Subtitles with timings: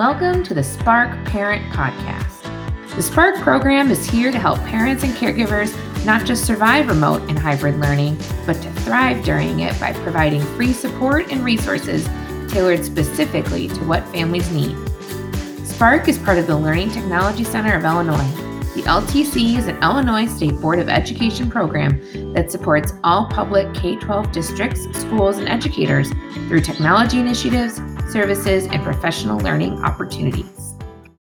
[0.00, 2.96] Welcome to the Spark Parent Podcast.
[2.96, 5.76] The Spark program is here to help parents and caregivers
[6.06, 8.16] not just survive remote and hybrid learning,
[8.46, 12.08] but to thrive during it by providing free support and resources
[12.50, 14.74] tailored specifically to what families need.
[15.66, 18.16] Spark is part of the Learning Technology Center of Illinois.
[18.74, 23.96] The LTC is an Illinois State Board of Education program that supports all public K
[23.96, 26.10] 12 districts, schools, and educators
[26.48, 27.80] through technology initiatives,
[28.10, 30.79] services, and professional learning opportunities.